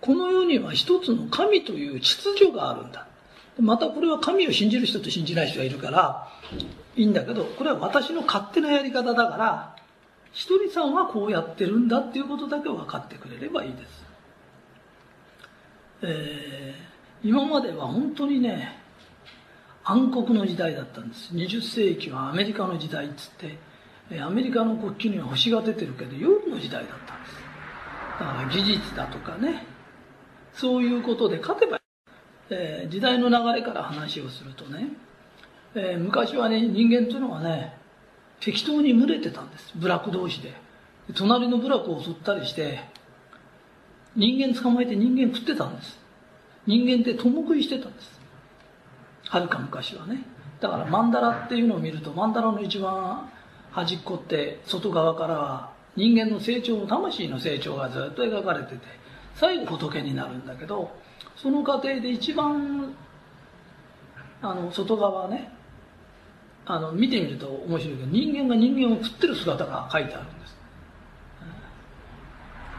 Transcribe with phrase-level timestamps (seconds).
[0.00, 3.06] この世には一つの神という秩序があるんだ。
[3.58, 6.28] またこれは神を信じる人と信じない人がいるから、
[6.96, 9.76] いいんだけど、これは私の勝手なやり方だから、
[10.32, 14.04] ひとりさんはこうやってるんだっていうことだけ分かってくれればいいです。
[16.02, 18.78] えー、今までは本当にね、
[19.84, 21.34] 暗黒の時代だったんです。
[21.34, 23.58] 20世紀はアメリカの時代っつって、
[24.20, 27.34] アメリカの国旗には星が出てるけど夜の時代だったんです。
[28.18, 29.66] だから技術だとかね、
[30.54, 31.80] そういうことで勝てば、
[32.50, 34.88] えー、時代の流れから話をするとね、
[35.74, 37.76] えー、昔はね、人間というのはね、
[38.40, 39.72] 適当に群れてたんです。
[39.76, 40.54] 部落同士で。
[41.14, 42.80] 隣の部落を襲ったりして、
[44.16, 45.98] 人間捕まえて人間食ってたんです。
[46.66, 48.20] 人間って共食いしてたんです。
[49.28, 50.24] はるか昔はね。
[50.60, 53.30] だからマンダラっていうのを見ると、マンダラの一番
[53.70, 58.99] 端っこって外側からは人間の成長、魂の成長がずっと描かれてて、
[59.40, 60.90] 最後仏になるんだけど、
[61.34, 62.94] その過程で一番、
[64.42, 65.50] あの、外側ね、
[66.66, 70.60] あの、見てみると面白いけど、人間が人間を食ってる姿が書いてあるんです。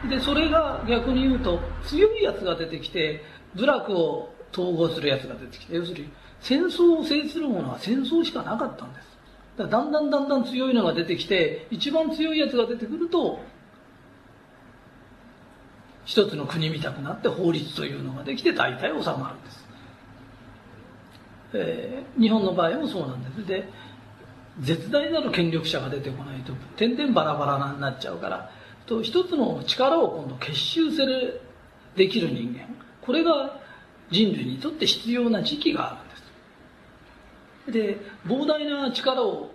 [0.08, 3.24] で、それが逆に言うと、強いやつが出てきて、
[3.56, 9.18] 部落を統合するやつが出てきて、要するに、戦争を制するものは戦争しかなかったんです。
[9.58, 13.40] だだんだんだんだん強いのが出てきて、一番強いやつが出てくると、
[16.04, 19.62] 一つの国みたくなって法律というのができて大体収まるんです。
[21.54, 23.46] えー、日本の場合もそうなんです。
[23.46, 23.68] で、
[24.60, 28.50] 絶大なる権力者が出てこないと、点々バラバラになっちゃうから、
[28.86, 31.40] と一つの力を今度結集せる、
[31.96, 32.66] できる人間。
[33.02, 33.60] これが
[34.10, 37.96] 人類にとって必要な時期があるんです。
[37.96, 39.54] で、膨大な力を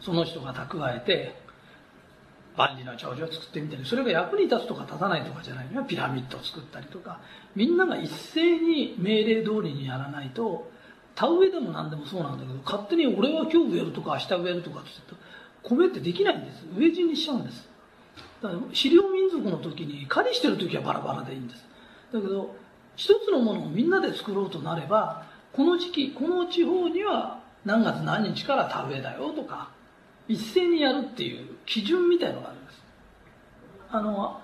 [0.00, 1.39] その人が蓄えて、
[2.60, 5.84] 万里の長寿を作ってみたり、それが役に立つとか立たないとかじゃないのよ。
[5.86, 7.20] ピラミッドを作ったりとか。
[7.56, 10.70] みんなが一斉に命令通りにやらないと、
[11.14, 15.16] 田植えでも何でもそうなんだけど、勝手に俺は今日植えるとか明日植えるとかって言うと、
[15.62, 16.66] 米ってできないんです。
[16.76, 17.66] 植え死にしちゃうんです。
[18.42, 21.64] だから狩猟民族の時に狩りしてる時はバラバラでいいんです。
[22.12, 22.54] だけど、
[22.96, 25.24] 一つのものをみんなで作ろうとなれば、
[25.54, 29.70] この時期、この地方には何月何日から田植えだよとか、
[30.28, 32.59] 一斉にやるっていう基準みたいのがある。
[33.92, 34.40] あの、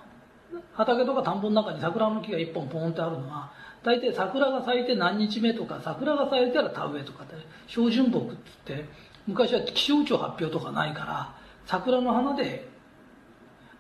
[0.75, 3.53] 畑とか田んぼの中に桜の木が一本ポンってあるのは、
[3.83, 7.35] 大体桜が咲いて何日目とか、桜が咲いたら田植えとかって、
[7.69, 8.37] 標準木って
[8.67, 8.89] 言って、
[9.27, 11.35] 昔は気象庁発表とかないから、
[11.67, 12.69] 桜の花で、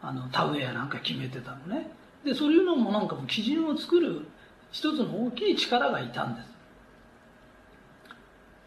[0.02, 1.90] あの、田植えやなんか決めてたのね。
[2.24, 4.26] で、そういうのもなんかも基準を作る
[4.70, 6.56] 一つの大きい力がいたんです。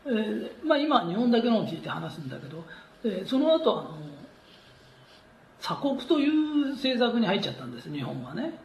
[0.05, 2.65] えー、まあ今日本だけのについて話すんだけど、
[3.03, 3.97] でその後あの
[5.61, 8.59] 鎖国という政策に入っちゃったんです日本はね。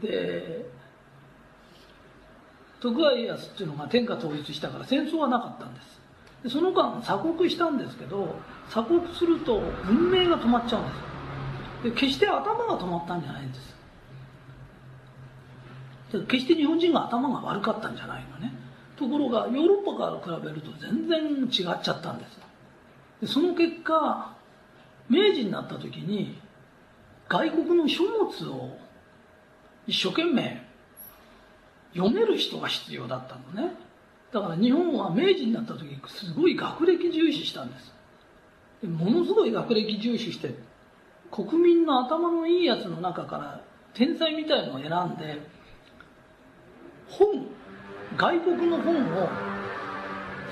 [0.00, 0.64] で
[2.80, 6.00] 徳川家康っていうのが天下統一したから戦争はなかったんです。
[6.44, 8.36] でその間鎖国したんですけど
[8.68, 10.98] 鎖国すると文明が止まっちゃうんです
[11.82, 13.76] で決して頭が止まったんじゃないんです。
[16.12, 18.52] で決して日本人が頭が悪かったんじゃないのね。
[18.96, 22.38] ところがヨーロッパから比べると全然違っちゃったんです。
[23.20, 24.37] でその結果
[25.08, 26.38] 明治になった時に
[27.28, 28.78] 外国の書物を
[29.86, 30.62] 一生懸命
[31.94, 33.74] 読める人が必要だったのね。
[34.32, 37.92] だから日本は明治になった時すごい学歴重視したんです。
[38.82, 40.54] でものすごい学歴重視して
[41.30, 43.60] 国民の頭のいいやつの中から
[43.94, 45.40] 天才みたいのを選んで
[47.08, 47.46] 本
[48.16, 49.28] 外国の本を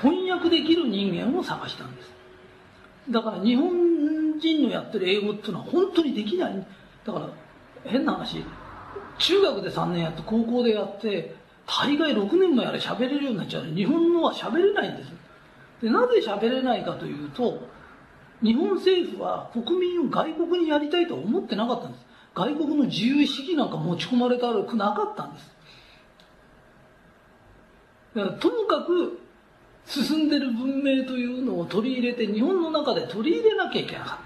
[0.03, 2.13] 翻訳できる人間を探したんです。
[3.11, 3.71] だから日本
[4.39, 6.67] 人のやってる英語っていうのは本当にできない。
[7.05, 7.29] だから
[7.85, 8.45] 変な話、
[9.19, 11.35] 中学で3年やって高校でやって、
[11.67, 15.13] 大概6年もやれ喋れるようになっちゃう日本のは喋れないんです。
[15.83, 17.61] で、なぜ喋れないかというと、
[18.43, 22.07] 日本政府は国民を外国にやりたいとは思ってなかったんです。
[22.35, 25.57] 外国の自由意識なんか持ち込まれたくなかったんです。
[28.15, 29.21] だからともかく
[29.87, 34.26] 進んでる文明というのを取り入れて日本の中で取り入れなきゃいけなかっ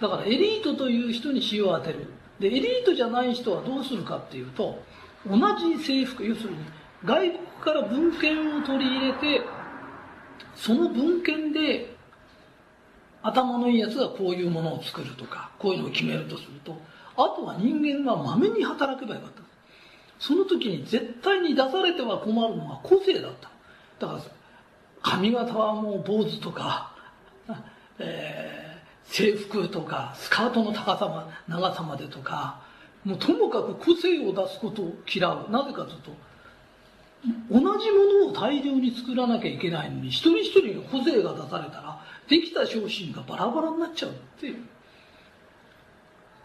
[0.00, 2.06] だからエリートという人に塩を当てる。
[2.38, 4.82] でエリートじゃない人はどうするかっていうと
[5.28, 6.56] 同じ制服要するに
[7.04, 9.42] 外国から文献を取り入れて
[10.54, 11.94] その文献で
[13.22, 16.78] 頭のいいやつがこういうものを作るとかこういうのを決めるとすると
[17.16, 19.42] あとは人間がまめに働けばよかった。
[20.18, 23.50] その時に絶対に出されては困るのが個性だった。
[23.98, 24.22] だから
[25.02, 26.94] 髪型はもう坊主とか、
[27.98, 28.59] えー、
[29.10, 32.60] 制服とかスカートの高さま長さまでとか
[33.04, 35.50] もうともかく個性を出すことを嫌う。
[35.50, 36.10] なぜかというと
[37.50, 37.68] 同じも
[38.24, 44.56] のを大量に作らなきゃいけないのに一人一人の個性が出されたらできた商品がバラバラになっちゃうっていう、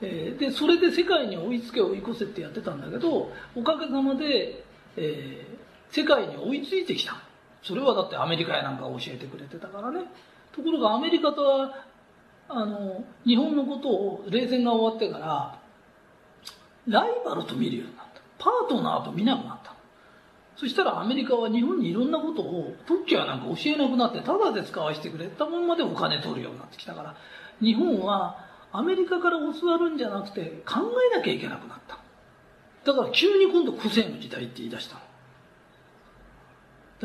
[0.02, 4.66] えー、でそれで世界に追いつけ追い越せってやってたんだけどおかげさまで、
[4.98, 7.22] えー、世界に追いついてきた。
[7.62, 10.02] それはだってアメリカやなんか教えてくれてたからね。
[10.52, 11.86] ところがアメリカとは
[12.47, 15.59] あの日本のことを冷戦が終わってから
[16.88, 18.21] ライバルと見るようになった。
[18.38, 19.74] パートナーと見なくなった。
[20.56, 27.15] そしたらアメリカは日本にいろんなことを特許やなんか教えなくなってただで使わせてくれたもんまでお金取るようになってきたから
[27.62, 28.38] 日本は
[28.71, 30.80] アメリカから教わるんじゃなくて考
[31.13, 31.97] えなきゃいけなくなった。
[32.86, 35.01] だから急に今度個性の時代って言い出したの。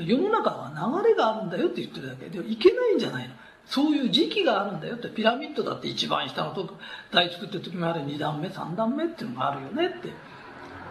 [0.07, 2.29] 世の中は流れがあるんだよって言ってるだけ。
[2.29, 3.35] でいけないんじゃないの。
[3.71, 5.09] そういう時期があるんだよって。
[5.09, 6.75] ピラミッドだって一番下のとこ
[7.13, 10.13] 台作ってる時もある2段目3段目っていうのがあるよねって。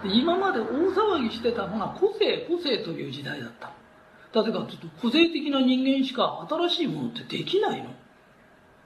[0.05, 3.73] 今まで大騒ぎしてたのが個性個性という時代だった。
[4.41, 7.89] 例えばちょっと個性的な人間しか新しいものってできないの。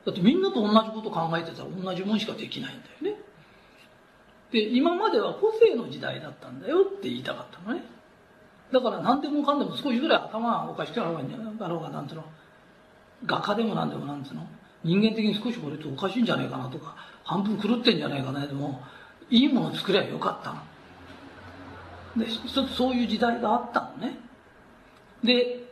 [0.06, 3.22] だってみんなと同じこと考えてたら同じものしかできないんだよね。
[4.51, 7.84] で今までは個性の時代だったんだよって言いたかったのね。
[8.72, 12.25] だから何でもかんでも少しぐらい頭がおかしくなろうがろうがなんていうの。
[13.25, 14.48] 画家でも何でもなんていうの？
[14.84, 18.46] 人間的に少しこれっておかしいんじゃないかなとか半分狂ってんじゃないかな。
[18.46, 18.81] でも
[19.30, 20.62] いいもの作りゃよかったの。
[22.25, 24.18] で一つそういう時代があったのね。
[25.24, 25.64] で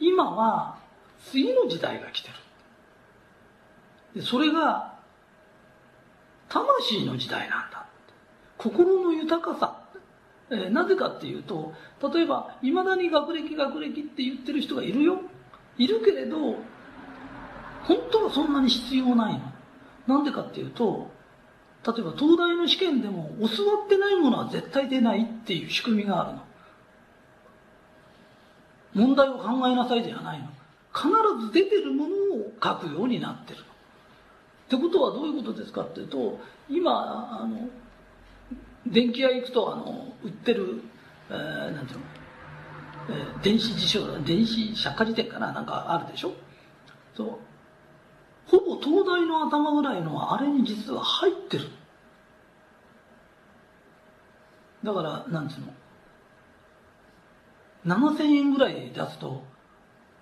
[0.00, 0.78] 今は
[1.30, 2.34] 次の時代が来てる。
[4.16, 4.96] でそれが
[6.48, 7.86] 魂の時代なんだ
[8.58, 9.75] 心の豊かさ、
[10.50, 11.72] えー、なぜかっていうと
[12.12, 15.20] 例えばいまだに学歴学歴って言ってる人がいるよ。
[15.78, 16.36] いるけれど
[17.84, 19.40] 本当はそんなに必要ないの。
[20.06, 21.10] なんでかっていうと
[21.86, 26.42] 例えば東大の試験でも教わってないものは絶対出ないっていう仕組みがあるの。
[28.94, 30.48] 問題を考えなさいではないの。
[30.96, 31.08] 必
[31.46, 33.58] ず出てるものを書くようになってる
[34.66, 36.40] ってことはどういうことですかっていうと
[36.70, 37.68] 今あの
[38.92, 40.82] 電気屋行くとあの売ってる、
[41.30, 42.04] えー、なんていうの、
[43.10, 45.52] えー、電子辞書電子百科事典かな？
[45.52, 46.32] なんかあるでしょ？
[47.16, 47.38] そう。
[48.46, 51.64] ほぼ東大の頭ぐらいのあれに実は入ってる。
[54.84, 55.66] だからなんつうの
[58.12, 59.42] ？7000円ぐらい出すと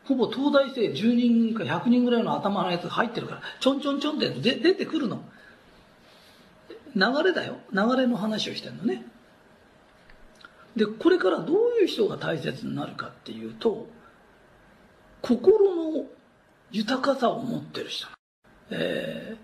[0.04, 5.22] ほぼ東大生10人か100人ぐらいの頭のやつが入ってるからちょんちょんちょんってで出てくるの。
[6.94, 7.56] 流れだよ。
[7.72, 9.04] 流れの話をしてるのね。
[10.76, 13.86] でこれからどういう人が大切になるかっていうと
[15.22, 16.06] 心の
[16.72, 18.08] 豊かさを持ってる人。
[18.70, 19.36] え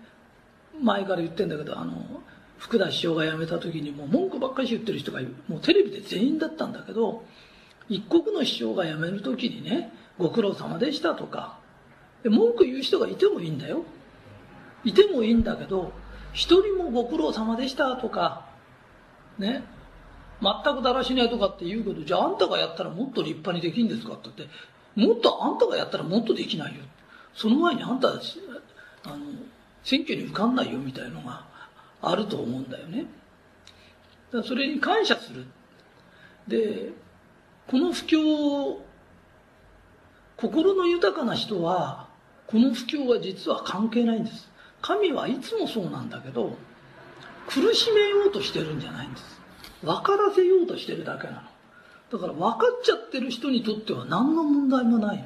[0.75, 1.93] ー、前から言ってんだけどあの
[2.57, 7.23] 福田師匠が辞めた時にもう文句ばっかり言ってる人がもうテレビで全員だったんだけど
[7.87, 11.59] 一国の師匠が辞める時にねご苦労様でしたとか
[12.23, 13.83] 文句言う人がいてもいいんだよ。
[14.83, 15.91] いてもいいんだけど
[16.33, 18.45] 一人もご苦労様でしたとか
[19.37, 19.63] ね。
[20.41, 24.53] 全くだらしないとかって言うけどじゃああんたがやったらもっと立派にできるんですかって言って
[24.95, 26.81] もっとあんたがやったらもっとできないよ。
[27.35, 28.19] その前にあんたあの
[29.83, 31.45] 選挙に受かんないよみたいのが
[32.01, 33.03] あると思うんだよね。
[33.03, 35.45] だからそれに感謝する。
[36.47, 36.89] で
[37.67, 38.79] この不況
[40.37, 42.07] 心の豊かな人は
[42.47, 44.50] この不況は実は関係ないんです。
[44.81, 46.55] 神はいつもそうなんだけど
[47.47, 49.41] 苦しめようとしてるんじゃないんです。
[49.83, 51.41] 分からせようとしてるだけなの。
[52.11, 55.23] だから分かっちゃってる人にとっては何の問題もないの。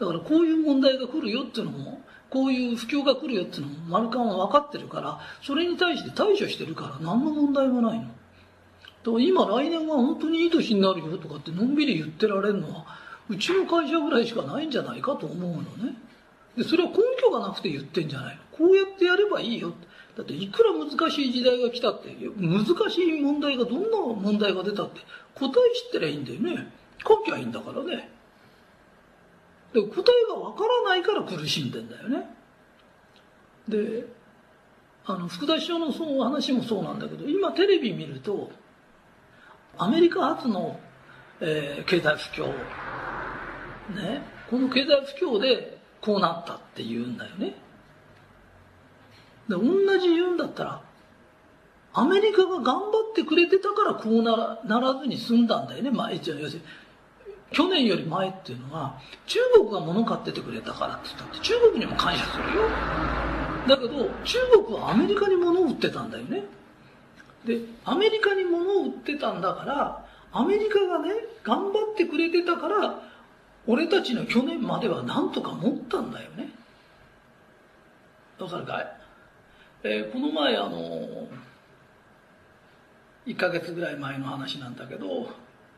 [0.00, 8.04] だからこういう問題が来るよっていうのもこういう不況が来るよっていうのもマルカンは分かってるからそれに対して対処してるから何の問題もないの。
[8.04, 12.84] だから今来年は本当にいい年になるよとかってのんびり言ってられるのは
[13.28, 15.96] うちの会社ぐらいしかないんじゃないかと思うのね。
[16.58, 19.72] でそれは根拠がなくて言ってんじゃないこうやってやればいいよ。
[20.16, 24.98] だっていくら難しい時代が来たって難しい問題がどんな問題が出たって
[25.36, 26.72] 答え知ってりゃいいんだよね。
[27.06, 28.10] 書きゃいいんだからね。
[29.72, 32.26] で答えがわからないから苦しんでんだよね。
[33.68, 34.06] で
[35.06, 38.50] あの福田師匠のその話もそうなんだけど今テレビ見ると
[39.76, 40.80] アメリカ発の、
[41.40, 42.46] えー、経済不況
[43.94, 47.54] ねこの経済不況でこうなったって言うんだよね。
[49.48, 50.80] で同じ言うんだったら
[51.94, 56.66] アメリカが頑張ってくれてたからこうならならずに済んだんだよね、まあ、一応要するに
[57.50, 62.68] 去年より前っていうのは中国が物買っててくれたからって言ったって中国にも感謝するよ。
[63.66, 66.42] だけど中国はアメリカに物を売ってたんだよね。
[67.46, 71.10] でアメリカに物を売ってたんだからアメリカがね
[71.42, 73.02] 頑張ってくれてたから
[73.68, 76.48] 俺たちの去年まではなんとか持ったんだよね。
[78.40, 78.86] わかるかい、
[79.82, 81.28] えー、この前あの
[83.26, 85.24] 1ヶ月ぐらい前の話なんだけど、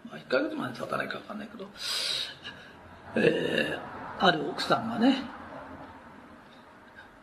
[0.08, 1.68] まあ、1ヶ月まで経たないか分かんないけど、
[3.16, 5.24] えー、ある奥さんがね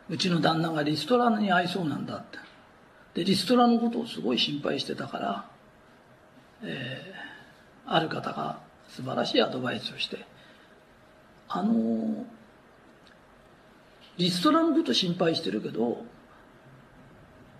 [0.09, 2.39] うちの旦那がリストラに合いそうなんだって。
[3.13, 5.50] でリストラのことをすごい心配してたから、
[6.62, 7.13] え、
[7.86, 8.59] ある方が
[8.89, 10.25] 素晴らしいアドバイスをして
[11.50, 12.25] あの、
[14.18, 16.04] リストラのこと心配してるけど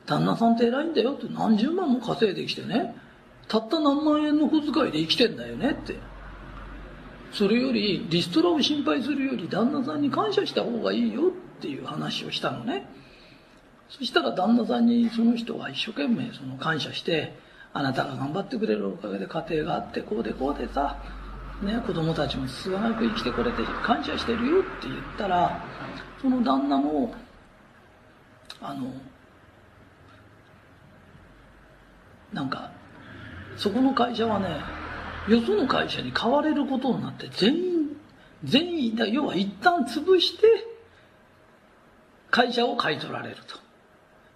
[0.06, 2.96] 旦那さんって偉いんだよって何十万も稼いできてね
[3.48, 5.96] たった何万円の小遣いで生きてんだよねって。
[7.32, 12.88] それよりリストラを心配するより旦那さんに感謝した方がいいよっていう話をしたのね。
[13.89, 17.38] そしたら旦那さんにその人は一生懸命その感謝して
[17.74, 20.98] あなたが頑張ってくれるおかげで家庭があってこうでこうでさ、
[21.61, 25.65] ね、子供たちもすがなく生きてくれて感謝してるよって言ったら
[26.21, 27.15] その旦那も
[28.61, 28.91] あの
[32.31, 32.71] なんか
[33.55, 34.61] そこの会社はね
[35.27, 37.97] よその会社に買われることになって全員
[38.43, 40.45] 全員だ要は一旦潰して
[42.29, 43.57] 会社を買い取られると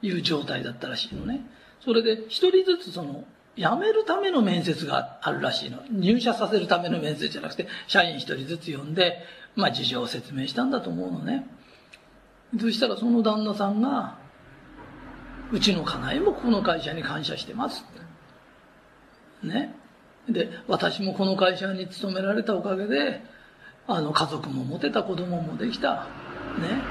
[0.02, 1.46] いう状態だったらしいのね。
[1.82, 3.26] それで一人ずつその
[3.58, 5.80] 辞めるための面接があるらしいの。
[5.90, 9.20] 入社させるための面接じゃなくて社員一人ずつ呼んで、
[9.56, 11.48] まあ、事情を説明したんだと思うのね。
[12.60, 14.18] そしたらその旦那さんが
[15.52, 17.84] うちの家内もこの会社に感謝してます
[19.44, 19.76] ね。
[20.30, 23.22] で私もこの会社に勤められたおかげで
[23.88, 26.08] あの家族も持てた子供もできた。
[26.60, 26.82] ね。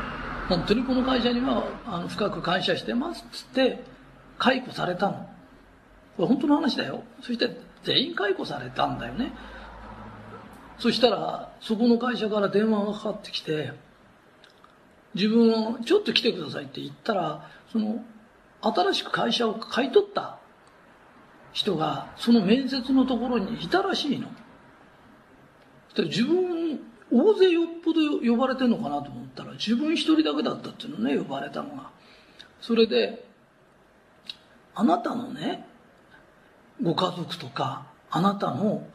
[0.49, 3.85] 本当にこの会社にはあの深く感謝してますっつって
[4.39, 5.40] 解雇されたの。
[6.17, 7.49] これ本当の話だよそして
[7.85, 9.33] 全員解雇されたんだよね
[10.79, 13.73] そしたらそこの会社から電話がかかってきて
[15.15, 18.05] 自分をちょっと来てくださいって言ったらその
[18.63, 20.39] 新しく会社を買い取った
[21.53, 24.29] 人がその面接のところにいたらしいの。
[25.97, 31.91] 自分、大勢よっぽど呼ばれてんのかなと思ったら自分一人だけだったっていうのね、呼ばれたのが。
[32.61, 33.25] それで、
[34.75, 35.67] あなたのね、
[36.83, 38.87] ご家族とか、あなたの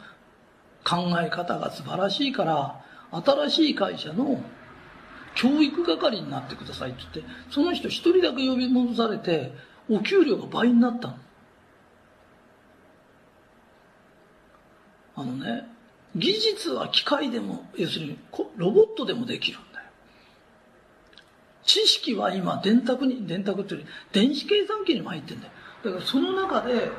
[0.84, 4.42] 考え方が素晴らしいから、新しい会社の
[5.36, 9.54] 教育係になってくださいって言って、その人一人だけ呼び戻されて、
[9.90, 11.18] お給料が倍になったの。
[15.18, 15.68] あのね、
[16.16, 18.18] 技術は機械でも、要するに
[18.58, 19.86] ロボットでもできるんだよ。
[21.64, 25.52] 知識は今電卓に、電卓っていうより電子計算機にも入ってんだよ。
[25.84, 26.90] だからその中で、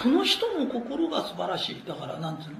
[0.00, 1.82] この人の心が素晴らしい。
[1.86, 2.56] だからなんていうの？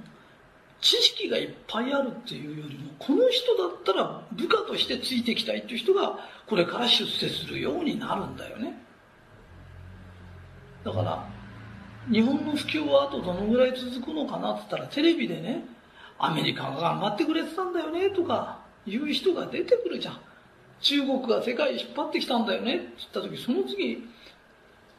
[0.81, 8.77] 知識がいっぱいあるっていうよりもこの人だったら部下としてついていきたいっていう人がこれから出世するようになるんだよね。
[10.83, 11.25] だから
[12.11, 15.63] 日本の不況はあとどのぐらい続くのかなって言ったらテレビでね
[16.19, 20.19] アメリカが頑張ってくれてたんだよねとかいう人が出てくるじゃん。
[20.81, 24.05] 中国が世界引っ張ってきたんだよねって言った時その次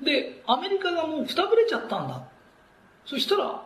[0.03, 2.23] でアメリカがもうくたぶれちゃったんだ。
[3.07, 3.63] そしたら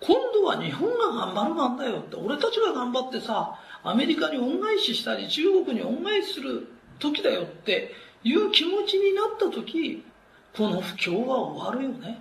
[0.00, 2.00] 今度は日本が頑張る番だよ。
[2.00, 6.68] って俺たちが頑張ってさアメリカに恩返ししたり中国に恩返しする
[6.98, 7.42] 時だよ。
[7.42, 7.92] って
[8.22, 10.04] いう気持ちになった時
[10.56, 12.20] この不況は終わるよね。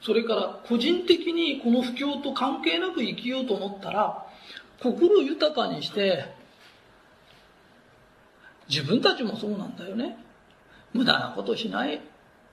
[0.00, 4.26] それから個人的にこの不況と関係なく生きようと思ったら
[4.80, 6.24] 心豊かにして
[8.68, 10.16] 自分たちもそうなんだよね。
[10.92, 12.00] 無駄なことしない。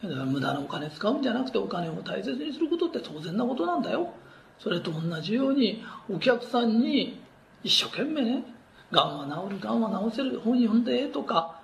[0.01, 4.13] 無駄なお金使うんじゃなくてお金を大切にすることって当然なことなんだよ。
[4.59, 7.19] それと同じようにお客さんに
[7.63, 8.43] 一生懸命ね
[8.91, 11.59] がんは治るがんは治せる本読んでとか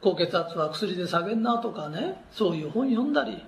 [0.00, 3.42] 高血圧は薬で下げんなとかねそういう本読んだり、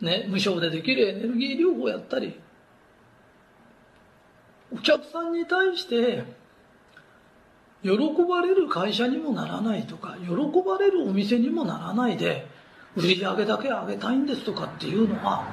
[0.00, 2.38] ね、無償でできるエネルギー療法やったり
[4.72, 6.24] お客さんに対して
[7.82, 7.90] 喜
[8.28, 10.28] ばれる会社にもならないとか喜
[10.64, 12.46] ばれるお店にもならないで
[12.96, 15.44] 売り上げだけ上げたいんですとかっていうのは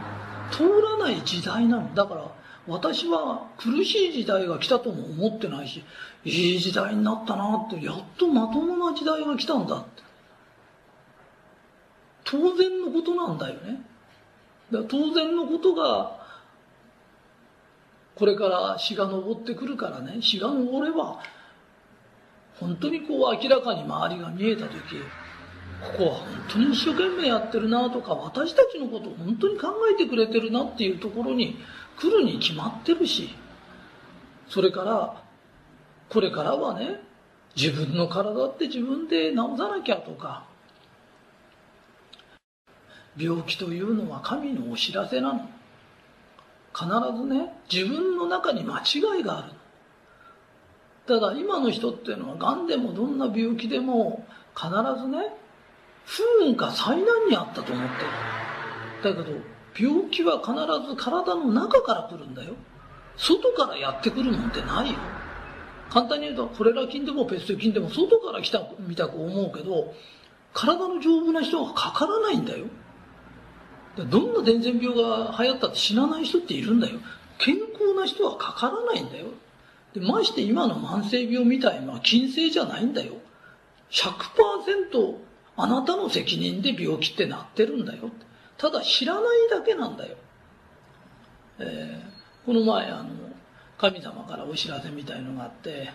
[0.51, 1.93] 通らない時代なの。
[1.93, 2.31] だから
[2.67, 5.83] 私は苦しい時代が来たとも思ってないし
[6.25, 10.03] いい時代になったなってやっとまともな時代が来たんだって。
[12.23, 13.81] 当然のことなんだよね。
[14.71, 16.17] だ当然のことが
[18.15, 20.17] これから日が昇ってくるからね。
[20.19, 21.21] 日が昇れば
[22.59, 24.73] 本当にこう明らかに周りが見えた時
[25.81, 31.57] ここは本当に一生懸命やってるなとか私たちのことを本当に考えてくれてるなっていうところに
[31.99, 33.29] 来るに決まってるし
[34.49, 35.23] それから
[36.09, 37.01] これからはね
[37.55, 40.45] 自分の体って自分で治さなきゃとか
[43.17, 45.49] 病気というのは神のお知らせなの。
[46.77, 46.85] 必
[47.17, 49.53] ずね自分の中に間違いがある
[51.07, 54.23] ただ今の人っていうのはがんでもどんな病気でも
[54.55, 54.69] 必
[55.01, 55.33] ずね
[56.07, 57.89] 不運か災難にあったと思っ
[59.03, 59.15] てる。
[59.15, 59.37] だけど
[59.77, 60.53] 病気は必
[60.89, 62.53] ず体の中から来るんだよ。
[63.17, 64.95] 外からやってくるなんてないよ。
[65.89, 69.93] 簡単に言うとコレラ菌でもペスト菌でも外から来たみたく思うけど
[70.53, 72.65] 体の丈夫な人はかからないんだよ。
[73.97, 76.99] どんな伝染病が流行ったって死なない人っているんだよ。
[77.37, 79.25] 健康な人はかからないんだよ。
[79.93, 83.13] でまして今の慢性病みたいのは金性じゃないんだよ。
[83.91, 85.26] 100%
[85.57, 88.09] あなたの責任で病気ってなってるんだよ。
[88.57, 90.15] ただ知らないだけなんだよ、
[91.59, 93.09] えー、この前あの
[93.77, 95.89] 神様からお知らせみたいのがあって、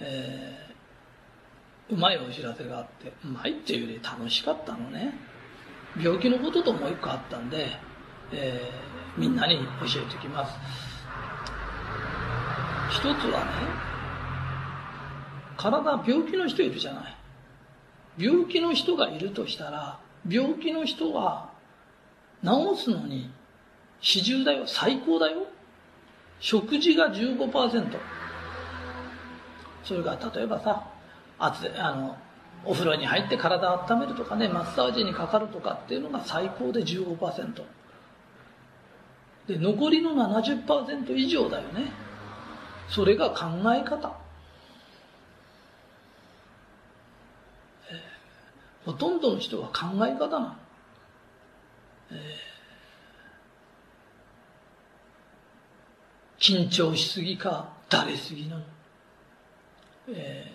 [0.00, 5.14] えー、うまいお知らせがあってうまいっていうより楽しかったのね。
[5.98, 7.68] 病気のことともう一個あったんで、
[8.32, 10.58] えー、みんなに教えておきます。
[12.90, 13.50] 一つはね
[15.56, 17.16] 体病気の人いるじゃない。
[18.18, 21.50] 病気の人がいるとしたら病気の人は
[22.42, 23.30] 治すのに
[24.00, 25.46] 始終だよ最高だよ。
[26.40, 27.96] 食事が15%
[29.82, 30.86] それが例えばさ
[31.38, 32.16] 熱あの
[32.64, 37.62] お風呂に入って体を温めるとかねマッサージにかかるとかっていうのが最高で15%
[39.46, 41.92] で残りの70%以上だよね。
[42.88, 44.14] それが考え方、
[47.90, 47.98] えー、
[48.84, 50.54] ほとんどの人は考え方なの、
[52.12, 58.62] えー、緊張しすぎかだれすぎなの、
[60.10, 60.52] え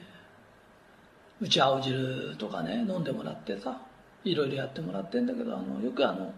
[1.41, 3.81] ー、うち青汁とかね飲んでもらってさ
[4.23, 6.33] いろいろやってもらってんだけどあのよくあの、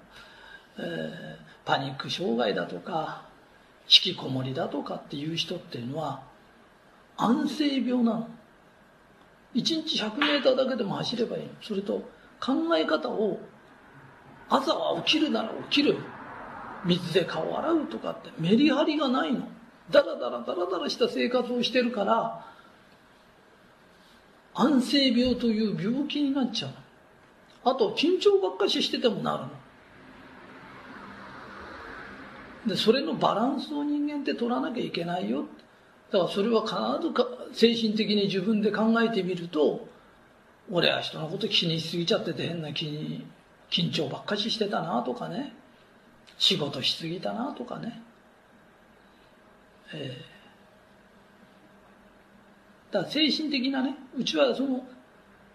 [0.77, 3.25] えー、パニック障害だとか
[3.83, 6.21] 引きこもりだとかっていう人っていうのは
[7.17, 8.29] 安静病なの。
[9.53, 12.09] 1日 100m だけでも走ればいいそれと
[12.39, 13.39] 考え方を
[14.49, 15.97] 朝は起きるなら起きる。
[16.83, 19.47] 水で顔洗うとかってメリハリがないの。
[19.91, 22.45] ダラダラダラダラした生活をしてるから
[24.53, 26.77] 安静病という病気になっちゃうの。
[27.71, 29.49] あと緊張ばっかししててもなるの。
[32.67, 35.60] でそれのバランスを人間って取らなきゃいけないよって。
[36.11, 39.87] だからそれは必ずか精神的に自分で考えてみると
[40.69, 43.25] 俺は人のこと気にしすぎちゃってて変な気に
[43.69, 45.53] 緊張ばっかししてたなとかね。
[46.37, 48.01] 仕事しすぎたなとかね。
[49.93, 54.83] えー、だから精神的なねうちはその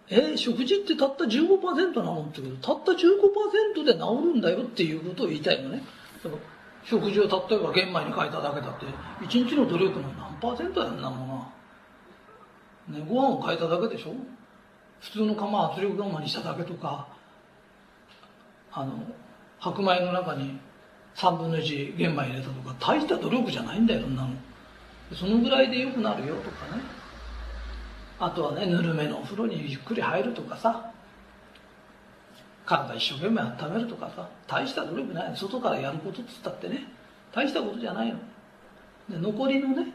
[0.09, 5.83] えー、食事ってたった15%なのって言うけどたった15%で治るんだよっていうことを言いたいのね。
[6.89, 8.85] 食事を例えば玄米に変えただけだって
[9.21, 11.33] 一日の努力の何パーセントやんなもの。
[11.39, 11.51] は、
[12.87, 14.13] ね、ご飯を変えただけでしょ？
[15.01, 17.07] 普通の釜圧力釜にしただけとか
[18.71, 18.93] あの
[19.59, 20.59] 白米の中に
[21.15, 24.29] 3分の1玄米入れたとか大した努力じゃないんだよそんなの。
[25.13, 26.83] そのぐらいでよくなるよとかね。
[28.19, 30.91] あとはねぬるめのお風呂にゆっくり入るとかさ。
[32.67, 35.35] 体一生懸命温めるとかさ大した努力ない。
[35.35, 36.83] 外からやることっつったってね。
[37.33, 38.19] 大したことじゃないの。
[39.09, 39.93] で残りのね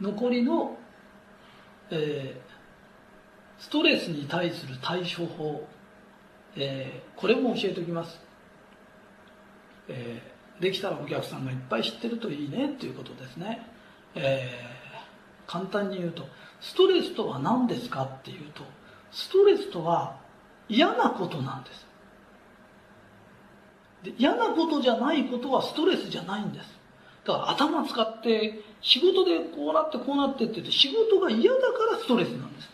[0.00, 0.76] 残りの、
[1.90, 5.66] えー、ストレスに対する対処法、
[6.56, 8.18] えー、これも教えておきます、
[9.88, 12.66] えー、できたらお客さんがいっぱい知ってるといいね。
[12.66, 13.66] っていうことですね、
[14.14, 16.26] えー、簡単に言うと
[16.60, 18.62] ストレスとは何ですかっていうと
[19.10, 20.19] ストレスとは
[20.70, 21.86] 嫌なことなんです。
[24.04, 26.66] で嫌なことじゃないことはストレスじゃないんです。
[27.26, 32.70] だから頭使って仕事でこうなってこうなってって言って仕事が嫌だからストレスなんです。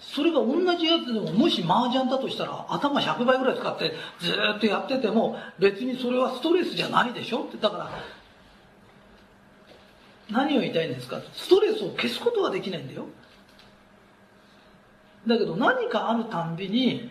[0.00, 7.58] それが同じやつでももし麻雀だとしたら頭100倍ぐらい使ってずっとやってても別にそれはストレスじゃないでしょって。
[7.58, 7.90] だから
[10.30, 13.06] 何を言いたいんですかストレスを消すことはできないんだよ。
[15.26, 17.10] だけど何かあるたんびに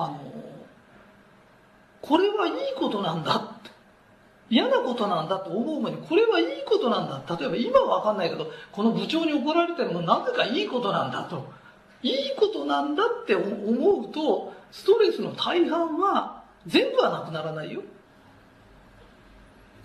[0.00, 0.18] あの
[2.00, 3.58] これはいいことなんだ
[4.50, 7.36] 嫌なことなんだと思う前にこれはいいことなんだ。
[7.36, 11.52] 例えば今は分かんないけどこの部長に怒られてるのなぜかいいことなんだと。
[12.02, 17.82] いいことなんだって思うとストレスの大半は全部はなくならないよ。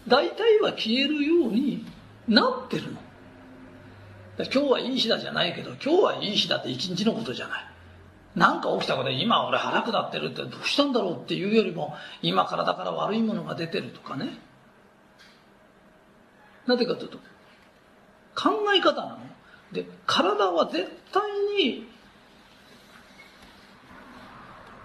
[0.07, 1.85] 大体は消えるように
[2.27, 2.99] なってるの。
[4.37, 7.72] 今日はいい日だじゃないけど今日はいい日だって一日のことじゃない。
[8.35, 14.39] なんか起きたことで今俺腹下ってるってどうしたんだろうっていうよりも今体から悪いものが出てるとかね。
[16.65, 17.17] なぜかというと
[18.35, 19.19] 考え方なの。
[19.71, 21.87] で体は絶対に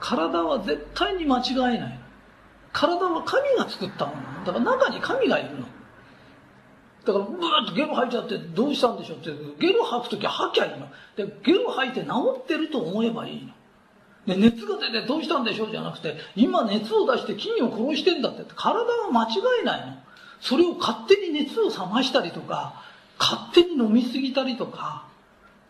[0.00, 1.98] 体は絶対に間違えない
[2.72, 4.44] 体は神が作ったもの。
[4.44, 5.66] だから中に神がいるの。
[7.08, 10.88] だからブーッとゲロ吐いちゃってどうしたんでしょうってゲロ吐く時は吐きゃいいの。
[11.16, 12.10] でゲロ吐いて治
[12.42, 13.54] ってると思えばいいの。
[14.26, 18.44] で熱が出てどうしたんでしょうじゃなくて今熱を出して菌を殺してんだって。
[18.54, 19.28] 体は間違
[19.62, 19.96] えないの。
[20.42, 22.84] それを勝手に熱を冷ましたりとか
[23.18, 25.06] 勝手に飲みすぎたりとか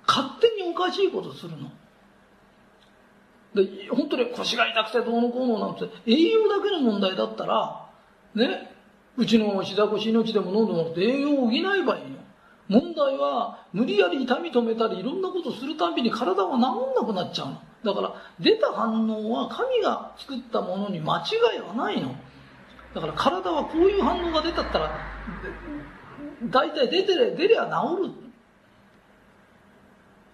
[0.08, 1.70] 勝手におかしいことするの。
[3.54, 7.86] で本当に腰が痛くてどうのこうのなんて栄養だけの問題だったら
[8.34, 8.76] ね
[9.18, 12.18] うちの膝腰命でも飲んでもらって栄養を補えばいいの。
[12.68, 16.60] 問題は無理やり痛み止めたりいろんなことするたびに体は治ん
[16.94, 17.62] なくなっちゃうの。
[17.84, 22.14] だから出た反応は神が作ったものに間違いはないの。
[22.94, 24.96] だから体はこういう反応が出たったら
[26.44, 28.12] 大体出てれ出りゃ治る。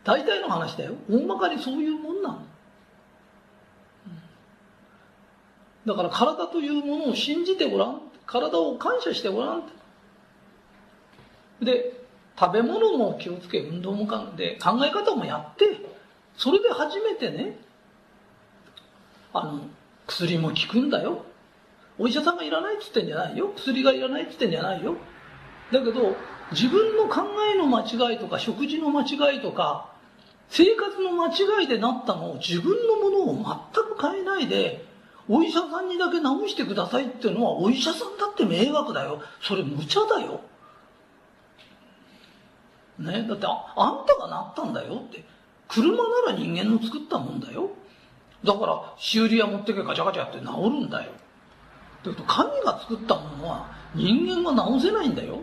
[0.04, 0.92] 大体の話だよ。
[1.08, 2.42] 大まかにそういうもんなの
[5.86, 8.02] だから体というものを信じてごらん。
[8.26, 9.64] 体を感謝してごらん
[11.62, 12.04] で
[12.38, 15.64] 食べ物も気をつけ運動もかんで考え方もやって
[16.36, 17.58] それで初めてね
[19.32, 19.60] あの
[20.06, 21.24] 薬も効くんだよ。
[21.98, 23.52] お医者さんがいらないっつってんじゃないよ。
[23.56, 24.96] 薬がいらないっつってんじゃないよ。
[25.72, 26.16] だけど
[26.52, 27.22] 自分の考
[27.54, 29.92] えの間違いとか食事の間違いとか
[30.48, 33.34] 生活の間違いでなったのを自分のものを
[33.72, 34.84] 全く変えないで
[35.28, 39.22] お医者さんにだけ治してくださいっていうのはお医者さんだって迷惑だよ。
[39.40, 40.40] それ無茶だよ。
[42.98, 45.24] ねだってああんたがなったんだよって。
[45.68, 47.70] 車なら人間の作ったもんだよ。
[48.44, 51.12] だから修理屋持ってけガチャガチャって治るんだよ。
[52.04, 55.40] だけど神が作ったものは人間が治せないんだよ。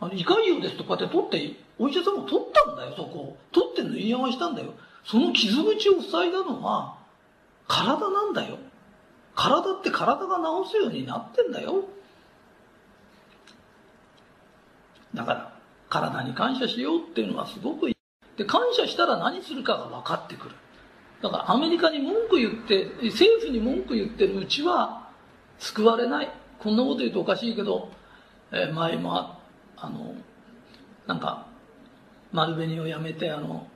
[0.00, 3.36] あの胃潰瘍ですとこうやって取ってお医者さんも取ったんだよそこを。
[3.52, 4.74] 取って縫い合わしたんだよ。
[5.04, 6.98] その傷口を塞いだのは
[7.68, 8.58] 体なんだよ。
[9.34, 11.84] 体って体が治すようになってんだよ。
[15.14, 15.52] だから、
[15.88, 17.96] 体に感謝しようっていうのはすごくいい。
[18.36, 20.54] で、感謝したら何するかが分かってくる。
[21.22, 25.10] だからアメリカに文句言って、政府に文句言ってるうちは
[25.58, 26.30] 救われない。
[26.58, 27.90] こんなこと言うとおかしいけど、
[28.50, 29.42] えー、前も
[29.82, 30.14] あの、
[31.06, 31.46] なんか、
[32.30, 33.66] 丸紅をやめて、あの、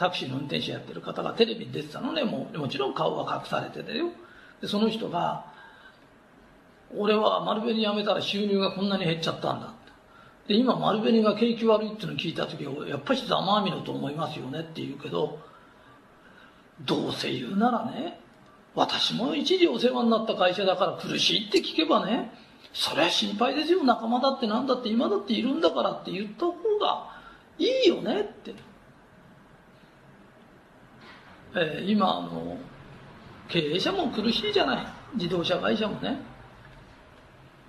[0.00, 2.24] タクシーの運転手やってる方がテレビに出てたのね。
[2.24, 4.10] もうもちろん顔は隠されててよ。
[4.62, 5.44] でその人が
[6.96, 9.72] 「俺は丸紅やめたら収入がこんなに減っちゃったんだ」
[10.48, 15.38] で今丸紅が景気悪いっていうのを聞いた時はやっぱりざまあみろと思いますよねって言うけど
[16.80, 18.18] どうせ言うならね
[18.74, 22.32] 私も一時お世話になった会社だから苦しいって聞けばね
[22.72, 23.82] そりゃ心配ですよ。
[23.82, 27.08] 仲間だってなんだって今だっているんだからって言った方が
[27.58, 28.54] いいよねって。
[31.54, 32.56] えー、今あの
[33.48, 34.86] 経営者も苦しいじゃない。
[35.14, 36.20] 自動車会社もね。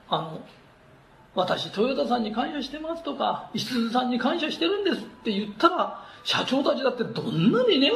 [0.09, 0.41] あの
[1.33, 7.91] 私トヨタさんに感謝してますとか石津さんに感謝してるんですって言ったら社長たちだってどんなにね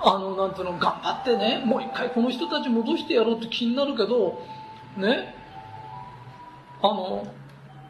[0.00, 4.42] あのなんていうの頑張ってねもう一回この人たち戻してやろうって気になるけど
[4.98, 5.34] ね
[6.82, 7.26] あの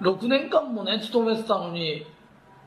[0.01, 2.07] 6年間もね勤めてたのに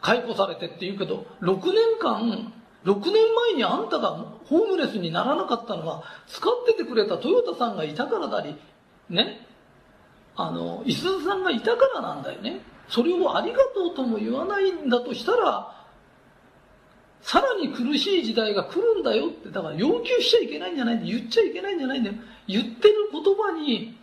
[0.01, 4.09] 解雇されてって言うけど6年間6年前にあんたが
[4.45, 8.55] ホームレスにならなかったのは使っててくれたトヨタさんがいたからだり
[9.09, 9.47] ね。
[10.35, 12.61] あのいすずさんがいたからなんだよね。
[12.87, 15.75] それをありがとうとも言わないんだとしたら
[17.21, 22.15] さらに苦しい時代が来るんだよってだから要求しちゃいけないんじゃないんだ言っちゃいけないんじゃないんだよ。
[22.47, 23.97] 言ってる言葉に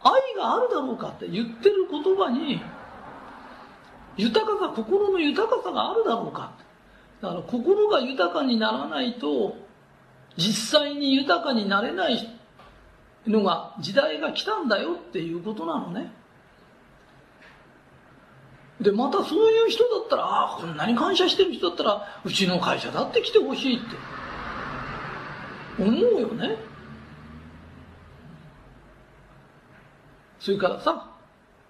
[0.00, 2.60] 愛があるだろうかって言ってる言葉に
[4.16, 6.65] 豊かさ心の豊かさがあるだろうかって。
[7.20, 9.56] だから心が豊かにならないと
[10.36, 12.38] 実際に豊かになれない
[13.26, 16.12] のが時代が来たんだよっていうことなのね。
[18.80, 23.96] でまたそういう人だったらああこんなに感謝してる人だったらうちの会社だって来てほしいって。
[25.78, 26.56] 思うよね。
[30.38, 31.15] それからさ、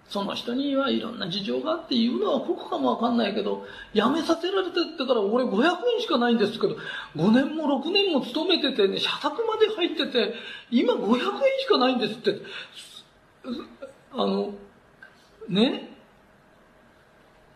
[0.09, 5.59] その人にはいろんな事情があって言うのは酷かもわかんないけど、辞めさせられてってから俺500
[5.95, 6.77] 円しかないんですけど、
[7.15, 10.33] 5年も6年も勤めててね、社宅まで入ってて、
[10.71, 11.19] 今500円
[11.59, 12.41] しかないんですって、
[14.13, 14.53] あの、
[15.49, 15.89] ね、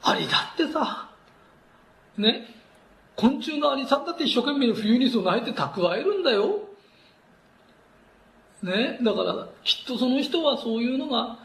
[0.02, 1.10] アリだってさ、
[2.18, 2.48] ね、
[3.16, 6.68] 昆虫のアリさんだって一生懸命冬に備えて蓄えるんだよ。
[8.62, 11.40] ね、だからきっとその人はそういうのが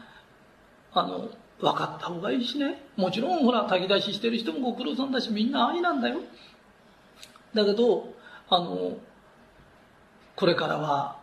[0.99, 1.29] あの、
[1.59, 2.83] 分かった方がいいしね。
[2.95, 6.19] もちろん、ほら、炊き出ししてる人もご苦労さんだし、みんな愛なんだよ。
[7.53, 8.13] だけど、
[8.49, 8.97] あの、
[10.35, 11.17] これからは、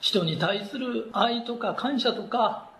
[0.00, 2.70] 人に対する愛とか感謝とか、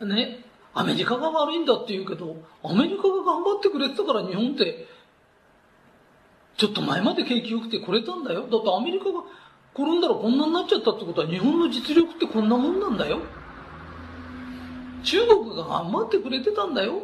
[0.00, 4.86] ね、アメリカが悪いんだって言うけど、アメリカが頑張ってくれてたから日本って、
[6.56, 8.42] ちょっと前まで景気良くてこれたんだよ。
[8.42, 9.22] だってアメリカが
[9.74, 13.18] 転んだらこんなになっちゃったってことは日本の実力ってこんなもんなんだよ。
[15.04, 17.02] 中国が頑張ってくれてたんだよ。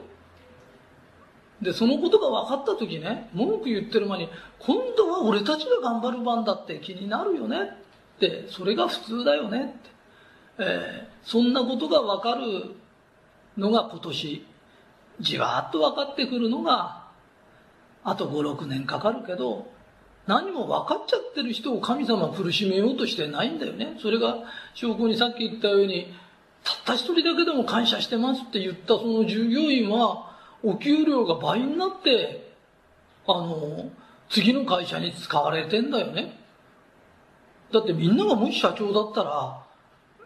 [1.63, 7.59] で、そのことが分かった時ね、文句言ってる間に、今度は俺たちが頑張る番だって気になるよね
[8.17, 9.91] って、それが普通だよねって。
[10.63, 12.75] えー、そんなことが分かる
[13.57, 14.47] のが今年、
[15.21, 17.09] じわっと分かってくるのが、
[18.05, 19.71] あと5、6年かかるけど、
[20.27, 23.97] 何も分かっちゃってる人を神様苦しめようとしてないんだよね。
[24.01, 24.39] それが
[24.75, 26.15] 証拠にさっき言ったように、
[26.65, 30.31] たった一人だけでも感謝してますって言ったその従業員は、
[30.63, 32.55] お給料が倍になって、
[33.27, 33.91] あの、
[34.29, 36.39] 次の会社に使われてんだよね。
[37.73, 39.63] だってみんながもし社長だったら、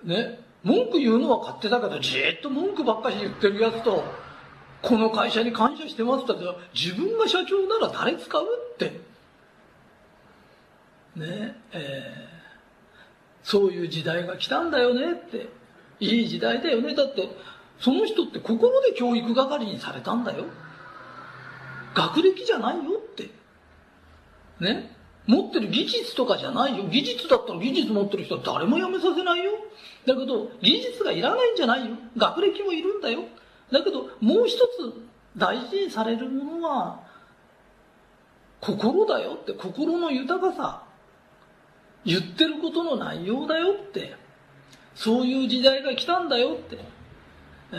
[0.04, 4.04] ね、文句言うのは勝手だけど、じーっと文句ばっかり言ってるやつと、
[4.82, 8.44] この会社に感謝してますって言ったら自分が社長なら誰使う
[8.74, 9.00] って。
[11.16, 15.48] ねえー、そういう時代が来たんだよねって。
[16.04, 16.94] いい時代だよね。
[16.94, 17.28] だって、
[17.80, 20.44] その人って心で教育係にされたんだよ。
[21.94, 23.30] 学歴じゃないよって。
[24.60, 24.94] ね？
[25.26, 26.84] 持ってる技術とかじゃないよ。
[26.84, 29.52] 技術だったら技術持ってる人は誰も辞めさせないよ。
[30.06, 31.96] だけど、技術がいらないんじゃないよ。
[32.16, 33.24] 学歴もいるんだよ。
[33.72, 34.60] だけど、もう一つ
[35.36, 37.00] 大事にされるものは、
[38.60, 40.82] 心だよって、心の豊かさ。
[42.04, 44.14] 言ってることの内容だよって。
[45.04, 46.78] そういう時代が来たんだよって、
[47.72, 47.76] え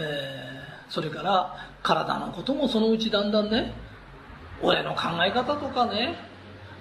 [0.88, 3.74] ー、それから体のこともそのうちだんだんね。
[4.62, 6.20] 俺の考え方とかね。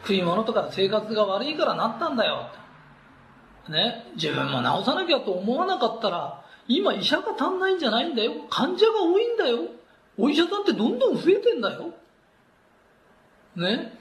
[0.03, 2.51] 食い物とか生活が悪いからなったんだよ
[3.71, 4.05] ね。
[4.17, 8.33] 自分も治さなきゃと思わなかったら今医者が足んないんじゃないんだよ。
[8.51, 9.61] 患者が多いんだよ。
[10.19, 11.95] お医者さんってどんどん増えてんだよ。
[13.57, 13.99] ね。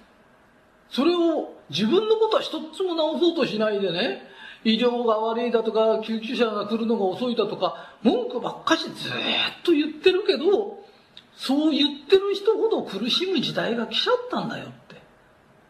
[0.89, 4.32] それを自分のことは一つも治そうとしないでね。
[4.63, 9.11] 医療が悪いだとか、救急車が来るのが遅いだとか、文句ばっかしずっ
[9.63, 10.83] と言ってるけど、
[11.35, 14.95] そう言ってる人ほど苦しむ時代が来ちゃったんだよって。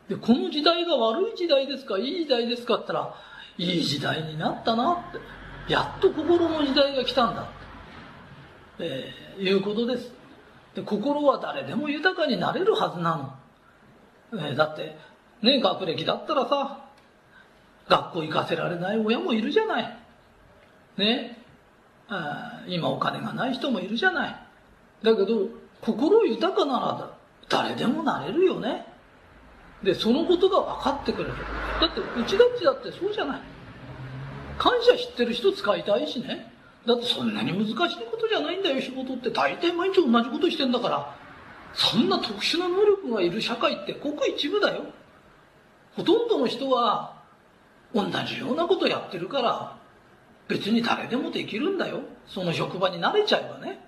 [0.10, 3.16] で、この時代が悪い時代ですか、いい時代ですかって言ったら、
[3.58, 5.20] いい時代になったなって。
[5.72, 7.52] やっと心の時代が来たんだって、
[8.80, 10.12] えー、いうことです。
[10.76, 13.16] で、心は誰でも豊かになれるはずな
[14.32, 14.40] の。
[14.42, 14.98] えー、だって、
[15.42, 16.83] ね、学歴だったらさ、
[17.88, 19.98] 学校行かせられない親もいるじゃない。
[20.98, 21.44] ね。
[22.10, 24.36] あ今お金がない人もいるじゃない。
[25.04, 25.48] だけど、
[25.82, 27.18] 心豊かなら
[27.50, 28.86] 誰でもなれるよね。
[29.84, 31.36] で、そのことが分かってくれる。
[31.82, 33.42] だって、うちだってだってそうじゃない。
[34.58, 36.54] 感謝知ってる人使いたいしね。
[36.86, 39.30] だってそんなに難しいことじゃないんだよ、仕事って。
[39.30, 41.16] 大体毎日同じことしてんだから。
[41.74, 44.86] そんな特殊な能力がいる社会ってごく一部だよ。
[45.96, 47.13] ほとんどの人は
[47.94, 49.78] 同じようなことやってるから
[50.48, 52.02] 別に誰でもできるんだよ。
[52.28, 53.80] その職場に慣れちゃえばね。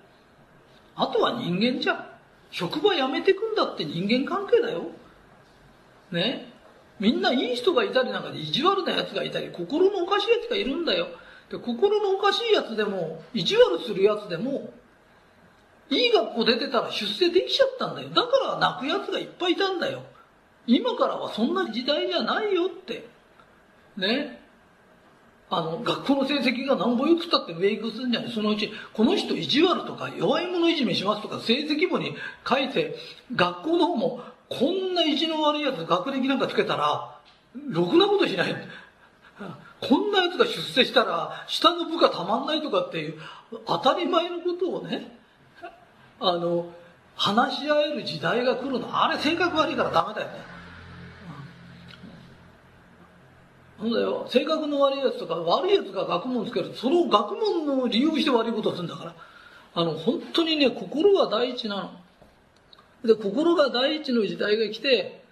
[0.94, 2.16] あとは人間じゃ。
[2.50, 4.84] 職場辞めてくんだって人間関係だよ。
[6.10, 6.52] ね。
[6.98, 11.08] みんないい人がいたりなんかで意地悪な奴がいたり心のおかしい奴がいるんだよ。
[11.50, 14.70] で心のおかしい奴でも意地悪する奴でも
[15.90, 18.08] いい学校出てたら出世できちゃったんだよ。
[18.08, 20.02] だから泣く奴がいっぱいいたんだよ。
[20.66, 23.08] 今からはそんな時代じゃないよって。
[23.96, 24.42] ね
[25.48, 32.16] あの、学校の成績がなんぼ良くったってメイクすんじゃないそのうち、この人意地悪とか弱い者いじめしますとか成績簿に
[32.48, 32.96] 書いて、
[33.34, 37.20] 学校の方もこんな意地の悪いやつ学歴なんかつけたら、
[37.68, 38.56] ろくなことしない。
[39.80, 43.20] こんなやつが出世したら、下の部下たまんないとかっていう、
[43.66, 45.16] 当たり前のことをね、
[46.18, 46.66] あの、
[47.14, 49.02] 話し合える時代が来るの。
[49.02, 50.55] あれ性格悪いからダメだよね。
[53.78, 59.14] んほんだよ、性格の悪いやつとか、悪いやつが学問つけると、その学問の利用して悪いことするんだから。
[59.74, 61.90] あの、本当にね、心が第一な
[63.04, 63.06] の。
[63.06, 65.22] で、心が第一の時代が来て、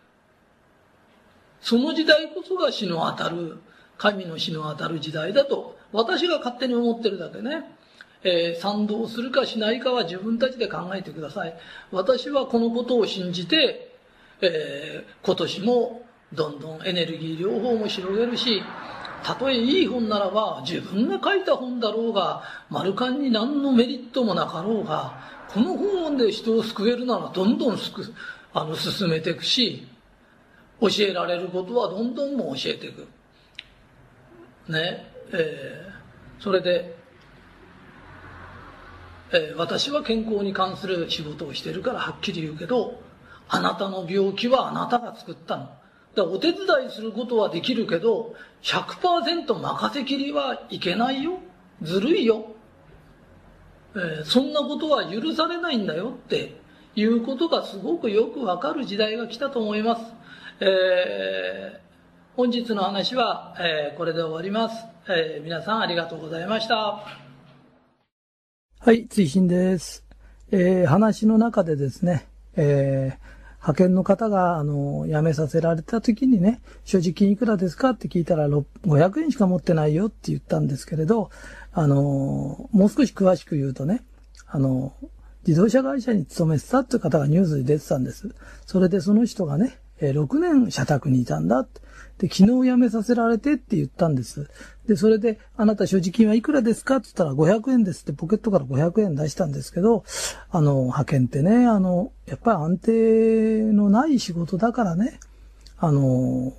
[1.61, 3.59] その時代こそが死の当たる、
[3.97, 7.75] 神の死の当たる時代だと、私が勝手に思ってるだけね。
[8.25, 11.55] えー、賛同するかしないかは自分たちで考えてください。
[11.93, 13.95] 私はこのことを信じて、
[14.41, 16.04] えー、今年も
[16.35, 18.63] どんどんエネルギー両方も広げるし、
[19.23, 25.19] たとえいい本ならば自分が書いた本だろうが、丸カンに何のメリットもなかろうが、
[25.49, 28.13] この本で人を救えるならどんどん救
[28.53, 29.87] あの進めていくし、
[30.81, 33.07] 教えられることはどんどんも教えていく。
[34.69, 36.97] ね、えー、それで、
[39.33, 43.01] えー、私は健康に関する仕事をしてるからはっきり言うけど、
[43.49, 45.71] あなたの病気はあなたが作ったの。
[46.15, 51.39] だお手伝いすることはできるけど、100%任せきりはいけないよ。
[51.83, 52.47] ずるいよ。
[53.97, 56.57] えー、そんなことは許されないんだよって
[56.97, 60.03] いうことがすごくよくわかる時代が来たと思います。
[60.61, 67.05] えー、本日の話は、えー、これで終わります、え皆さんありがとうございました。
[68.81, 70.05] はい、追伸です。
[70.51, 73.19] え話の中でですね、え
[73.65, 77.91] 派遣の方が、あの、辞めさせられた時にね、所持金いくらですか？
[77.91, 81.31] って聞いたら、500円しか持ってないよって言ったんですけれど、
[81.73, 84.05] あの、もう少し詳しく言うとね、
[84.47, 84.93] あの、
[85.47, 88.35] 自動車会社に勤めてたっていう方がニュースで出てたんです。
[88.67, 91.67] それでその人がね、6年社宅にいたんだ。
[92.19, 94.49] で、昨日辞めさせられてって言ったんです。
[94.87, 96.97] で、それで、あなた所持金はいくらですか？
[96.97, 100.05] って言ったら500円ですってポケットから500円出したんですけど、
[100.51, 105.19] あの、派遣ってね、あの、やっぱり安定のない仕事だからね、
[105.79, 106.53] あの、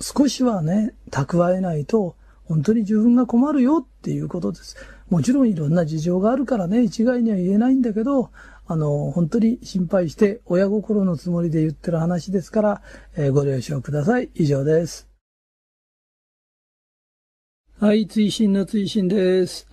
[0.00, 4.76] 少しはね、蓄えないと、本当に自分が困るよっていうことです。
[5.08, 8.30] もちろんいろんな事情があるからね、一概には言えないんだけど、
[8.72, 12.82] あの、本当に心配して親心のつもりで言ってる話ですから、
[13.16, 14.30] えー、ご了承ください。
[14.36, 15.08] 以上です。
[17.80, 19.66] はい、追伸の追伸です。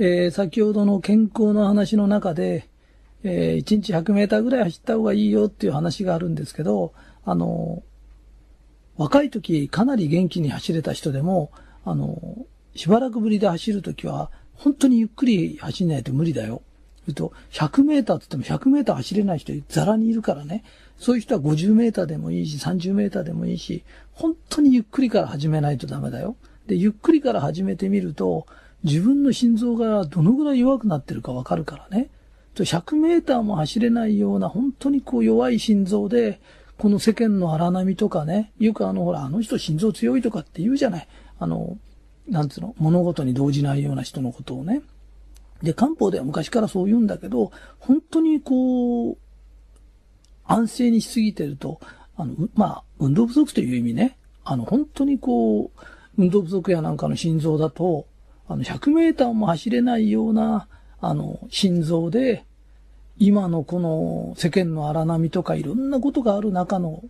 [0.00, 2.68] えー、先ほどの健康の話の中で、
[3.22, 6.92] えー、1日100メーターぐらい走った方がいいよっていう話があるんですけど、
[7.24, 7.84] あの、
[8.96, 11.52] 若い時かなり元気に走れた人でも、
[11.84, 12.36] あの、
[12.74, 16.62] しばらくぶりで走るときは、本当にゆっくり走んないと無理だよ。
[17.14, 20.64] と、100メーターって言っても100メーター走れない人ザラにいるからね。
[20.98, 26.36] そういう人は50メーターでもいいし、30メーターでもいいし、本当にゆっくりから始めないとダメだよ。
[26.66, 28.46] で、ゆっくりから始めてみると、
[28.84, 32.10] 自分の心臓がどのぐらい弱くなってるかわかるからね。
[32.54, 36.40] 100メーターも走れないような本当にこう弱い心臓で、
[36.76, 41.08] この世間の荒波とかね、よくあのほら、あの人心臓強いとかって言うじゃない。
[41.38, 41.78] あの、
[42.28, 44.82] なんつうの、物事に動じないような人のことをね。
[45.62, 49.16] で、漢方では昔からそう言うんだけど、本当にこう、
[50.44, 51.80] 安静にしすぎてると、
[52.16, 55.70] あの、まあ、運動不足という意味ね、あの、本当にこう、
[56.18, 58.06] 運動不足やなんかの心臓だと、
[58.48, 60.66] あの、100メーターも走れないような、
[61.00, 62.44] あの、心臓で、
[63.18, 67.04] 今のこの世間の荒波とかいろんなことがある中の、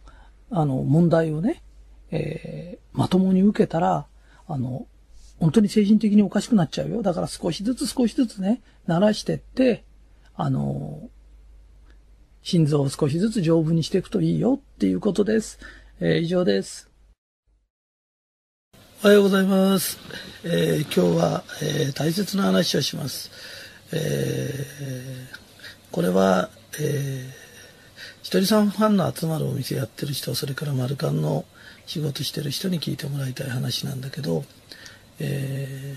[0.51, 1.63] あの、問題をね、
[2.11, 4.07] えー、まともに受けたら、
[4.49, 4.87] あの、
[5.41, 7.03] 本当に精神的におかしくなっちゃうよ。
[7.03, 9.85] だから少しずつ少しずつね、慣らしてって、
[10.37, 11.09] あの、
[12.43, 15.59] 心臓を少しずつ丈夫にしていくといいよっていうことです。
[15.99, 16.91] えー、以上です。
[19.03, 19.99] おはようございます。
[20.45, 23.31] えー、今日は、えー、大切な話をします。
[23.93, 24.67] え、
[25.91, 31.47] これは、えー、ひとりさんファンの集まるお店やってる人、それからマルカンの
[31.87, 34.45] 仕事してる人に聞いてもらいたい話なんだけど、
[35.21, 35.97] え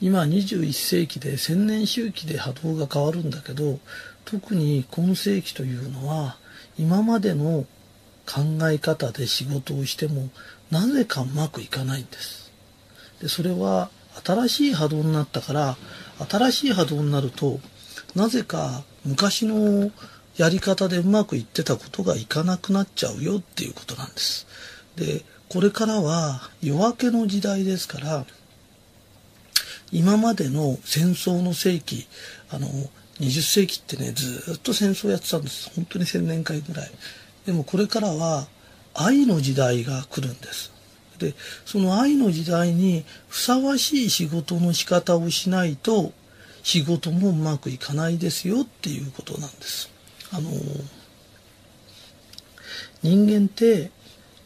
[0.00, 3.78] ー、今21世紀で千年周期で波動が変わるんだけど
[4.24, 6.38] 特に今世紀というのは
[6.78, 7.66] 今までの
[8.26, 10.30] 考え方で仕事をしても
[10.70, 12.52] なぜかうまくいかないんです。
[13.22, 13.90] でそれは
[14.24, 15.76] 新しい波動になったから
[16.28, 17.60] 新しい波動になると
[18.14, 19.90] なぜか昔の
[20.36, 24.46] やり方でうまくいってたことがいかなくなっちゃうよっていうことなんです。
[24.96, 28.26] でこれからは夜明けの時代ですから
[29.90, 32.06] 今までの戦争の世紀
[32.50, 32.68] あの
[33.20, 35.70] 20世紀ってねずっと戦争やってたんです。
[35.74, 36.90] 本当に1000年間ぐらい。
[37.46, 38.46] でもこれからは
[38.94, 40.72] 愛の時代が来るんです。
[41.18, 41.34] で
[41.64, 46.12] その愛の時代にふさわしい仕事の仕方をしないと
[46.62, 49.90] 仕事もうまくいかないですよっていうことなんです。
[50.30, 50.50] あの
[53.02, 53.90] 人間って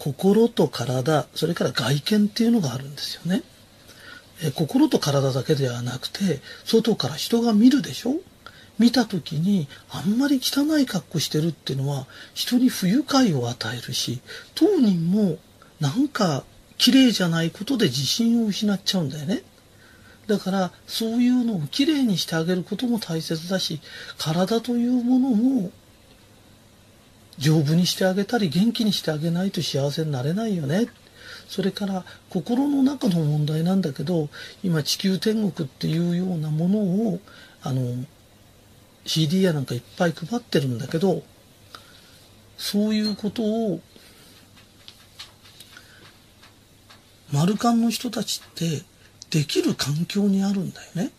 [0.03, 3.44] 心と体、それから外見っていうのがあるんですよね。
[4.42, 8.16] え心と体だけではなくて、外から人が見るでしょ？
[8.80, 14.20] 見た時にあんまり汚い格好してるっていうのは人に不愉快を与えるし
[14.57, 15.38] 当人も
[15.78, 16.42] なんか
[16.78, 19.42] 綺麗じゃないことで自信を失っちゃうんだよね。
[20.26, 23.80] だからそういうのをきれいにしてあげることも大切だし
[24.18, 25.70] 体というものも
[27.43, 30.86] 丈夫にしてあげたり元気にしてあげないと幸せになれないよね。
[31.49, 34.30] それから心の中の問題なんだけど
[34.62, 37.20] 今地球天国っていうようなものを
[37.62, 38.07] あの
[39.05, 41.22] CD やなんかいっぱい配ってるんだけど
[42.57, 43.80] そういうことを
[47.32, 48.82] マルカンの人たちって
[49.30, 51.11] できる環境にあるんだよね。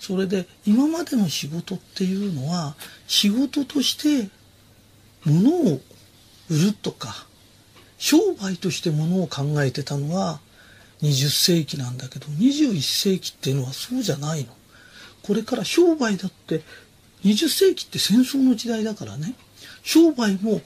[0.00, 2.76] それで今までの仕事っていうのは
[3.06, 4.30] 仕事として
[5.26, 5.80] 物を
[6.50, 7.26] 売るとか
[7.98, 10.40] 商売として物を考えてたのは
[11.02, 14.52] 20世紀なんだけど21世紀っていうのはそうじゃないの。
[15.22, 16.62] これから商売だって
[17.24, 19.34] 20世紀って戦争の時代だからね
[19.82, 20.60] 商売も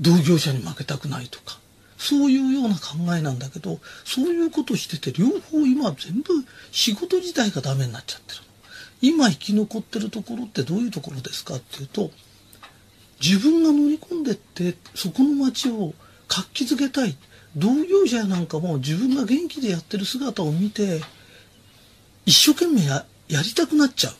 [0.00, 1.60] 同業者に負けたくないとか
[1.96, 6.32] そういうような考えなんだけどそういうことしてて両方今全部
[6.72, 8.40] 仕事自体がダメになっちゃってる
[9.02, 12.10] 今生き残ってるところってどういうところですかっていうと
[13.22, 15.94] 自分が乗り込んでってそこの街を
[16.28, 17.16] 活気づけたい
[17.56, 21.00] 同業者なんかも自分が元気でやってる姿を見て
[22.24, 24.14] 一生懸命ややりたくなっちゃう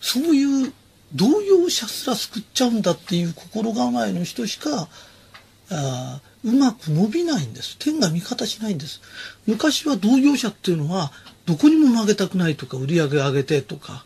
[0.00, 0.72] そういう
[1.14, 4.88] 同業者すら救っちゃうんだっていう心構えの人しか
[5.70, 7.76] あうまく伸びないんです。
[7.78, 9.00] 天が味方しないんです。
[9.46, 11.10] 昔は同業者っていうのは
[11.44, 14.04] どこにも負けたくないとか売り上げ上げてとか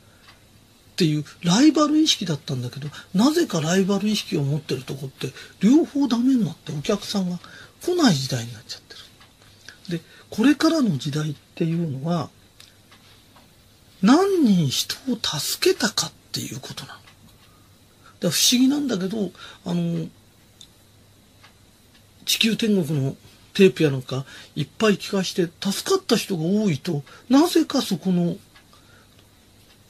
[1.00, 5.28] っていうライバル意識だったんだけどなぜかライバル意識を持ってるとこって
[5.60, 7.38] 両方ダメになってお客さんが
[7.82, 8.94] 来ない時代になっちゃって
[9.94, 9.98] る。
[9.98, 12.28] でこれからの時代っていうのは
[14.02, 17.00] 何人人を助けたかっていうことなの。
[18.20, 19.30] だ不思議なんだけど、
[19.64, 20.06] あの、
[22.26, 23.16] 地球天国の
[23.54, 24.24] テープやなんか
[24.54, 28.36] いっぱい聞かして助かった人が多いと、なぜかそこの、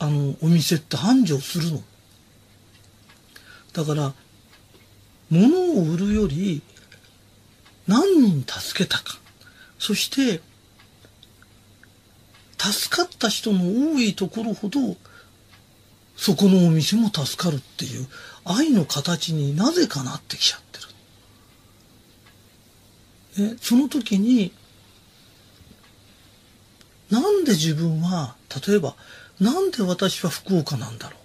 [0.01, 1.85] あの、お店って繁盛するの？
[3.73, 4.13] だから、
[5.31, 6.61] 物を売るより
[7.87, 9.17] 何人助けたか。
[9.79, 10.41] そして、
[12.59, 14.97] 助かった人の多いところほど
[16.15, 18.07] そこのお店も助かるっていう
[18.45, 20.79] 愛の形になぜかなってきちゃって
[23.43, 23.51] る。
[23.53, 24.53] ね、その時に
[27.09, 28.37] なんで自分は
[28.67, 28.95] 例えば
[29.41, 31.17] なんで私は福岡なんだろ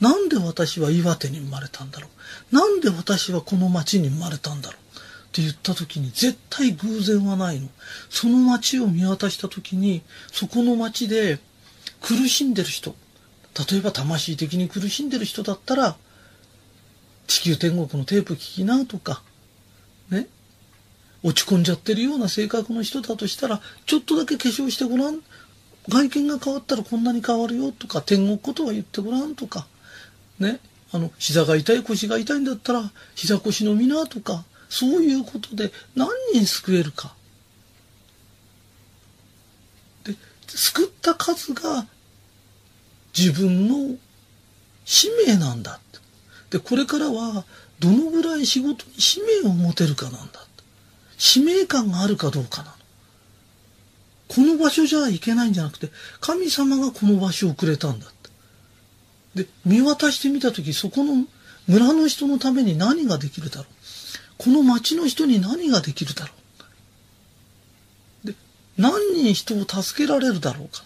[0.00, 0.04] う？
[0.04, 2.08] なんで私は岩手に生まれたんだろ
[2.52, 2.54] う？
[2.54, 4.80] なんで私はこの町に生まれたんだろう？
[4.80, 7.68] って言った時に絶対偶然はないの。
[8.08, 10.02] その街を見渡した時に
[10.32, 11.40] そこの街で
[12.00, 12.94] 苦しんでる人
[13.70, 15.96] 例えば魂的に苦しんでる人だったら
[17.26, 19.22] 地球天国のテープ聞きなとか
[20.10, 20.28] ね？
[21.22, 25.20] 落ち込んじゃってるような性格の人だとしたらちょっとだけ化粧してごらん。
[25.88, 29.66] 外見が変わったらこんなに変わるよとか天国ことは言ってごらんとか
[30.38, 30.60] ね
[30.92, 37.14] あの膝が痛い腰が痛いんだったら膝腰のみなとかそういうことで何人救えるか。
[40.04, 40.14] で、
[40.48, 41.86] 救った数が
[43.16, 43.96] 自分の
[44.84, 45.80] 使命なんだ。
[46.50, 47.44] で、これからは
[47.78, 50.40] どのぐらい仕事に使命を持てるかなんだ。
[51.18, 52.75] 使命感があるかどうかなの。
[54.28, 58.10] この場所じゃいけないんじゃなくて、神様がこの場所をくれたんだっ
[59.34, 59.44] て。
[59.44, 61.26] で、見渡してみたとき、そこの
[61.68, 63.66] 村の人のために何ができるだろう。
[64.38, 66.32] この町の人に何ができるだろ
[68.24, 68.26] う。
[68.28, 68.34] で、
[68.76, 70.84] 何人人を助けられるだろうか。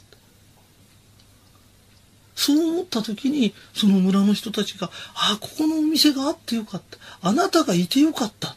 [2.35, 6.99] そう思った時に、その村の人たちが、ああ、ここのお店があってよかった。
[7.21, 8.57] あなたがいてよかった。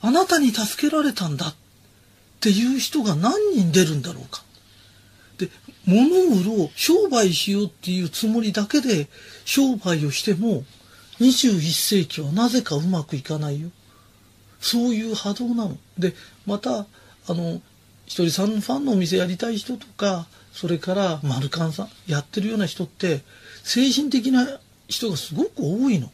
[0.00, 1.54] あなたに助けられたんだ。
[2.36, 4.42] っていう人が何人出るんだろうか。
[5.38, 5.50] で、
[5.84, 9.08] 物を売ろう、商売しようっていうつもりだけで
[9.44, 10.64] 商売をしても、
[11.20, 13.70] 21世紀はなぜかうまくいかないよ。
[14.60, 15.76] そういう波動なの。
[15.98, 16.14] で、
[16.46, 16.86] また、
[17.28, 17.60] あの、
[18.06, 23.22] ひとりさんのファンのお店やりたい人とか、それからマルカンさんやってるような人って、
[23.62, 26.10] 精神的な人がすごく多いの。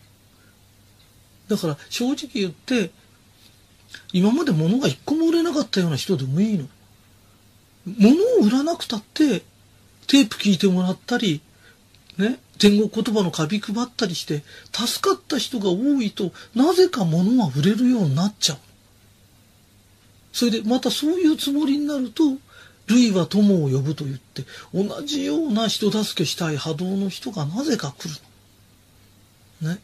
[1.49, 2.91] だから正直言って、
[4.13, 6.67] 今まで物が一個も売れなかったような人でもいいの。
[7.87, 9.43] 物を売らなくたって、
[10.07, 11.41] テープ聞いてもらったり、
[12.19, 18.59] ね、天国言葉のカビ配ったりして助かった人が多いとなぜか物は売れるようになっちゃう。
[20.33, 22.23] それでまたそういうつもりになると
[22.87, 28.15] 類は友を呼ぶと言って同じような人助けしたい波動の人がなぜか来る
[29.63, 29.71] の。
[29.73, 29.81] ね。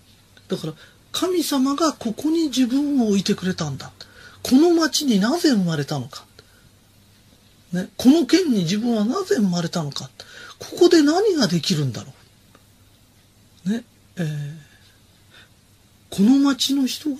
[0.48, 0.72] だから
[1.18, 3.90] 神様がここに自分を置いてくれたんだ。
[4.44, 6.24] この町になぜ生まれたのか。
[7.72, 7.88] ね。
[7.96, 10.10] この県に自分はなぜ生まれたのか。
[10.60, 12.12] ここで何ができるんだろ
[13.66, 13.70] う。
[13.70, 13.84] ね。
[14.16, 14.56] えー、
[16.08, 17.16] この町の人が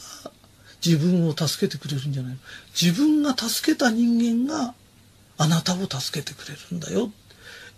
[0.84, 2.38] 自分を助けてくれるんじゃないの。
[2.80, 4.74] 自分が助けた人間が
[5.38, 7.10] あなたを助けてくれるんだよ。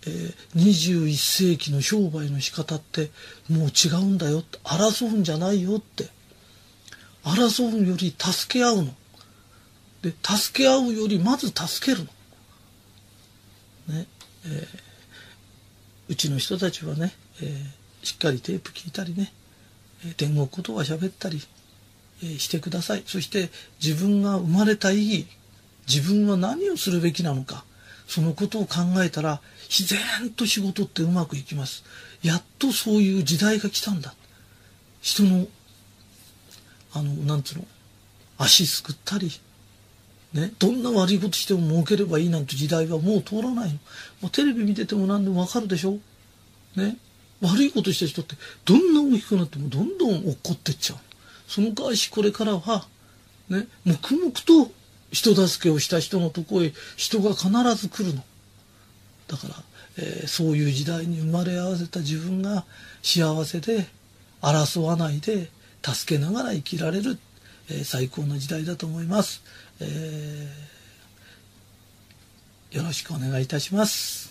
[0.07, 3.11] えー、21世紀の商売の仕方って
[3.49, 6.09] もう違うんだよって争うんじゃないよって。
[7.23, 8.95] 争うより助け合うの。
[10.01, 12.07] で助け合うよりまず助ける
[13.87, 13.95] の。
[13.95, 14.07] ね
[14.45, 14.67] えー、
[16.09, 19.31] うちの人たちはね、えー、しっかりテープ聞いたりね
[20.17, 21.41] 天国言葉喋ったり、
[22.23, 23.03] えー、してください。
[23.05, 23.49] そして
[23.83, 25.27] 自分が生まれた意義
[25.87, 27.63] 自分は何をするべきなのか。
[28.11, 29.39] そのことを考えたら
[29.69, 31.85] 自然と仕事ってうまくいきます
[32.21, 34.13] やっとそういう時代が来たんだ
[34.99, 35.47] 人の
[36.93, 37.65] あのなんつうの
[38.37, 39.31] 足すくったり
[40.33, 43.73] ね、どんな悪いことしても儲ければいいなんて時代はもう通らないの。
[44.21, 45.97] もうテレビ見てても何でもわかるでしょ
[46.77, 46.97] ね。
[47.41, 50.99] 悪いことした人ってどんな大きくなってもどんどん落っこってっちゃう。
[51.49, 52.87] その代わしこれからは、
[53.49, 54.71] ね、黙々と
[55.11, 58.23] 人助けをした人のとこへ人が必ず来るの。
[59.27, 59.55] だから、
[59.97, 62.65] えー、そういう時代に生まれ合わせた自分が
[63.01, 63.87] 幸せで
[64.41, 65.49] 争わないで
[65.83, 67.17] 助けながら生きられる、
[67.69, 69.41] えー、最高の時代だと思います、
[69.79, 74.30] えー、よろしくお願いいたします。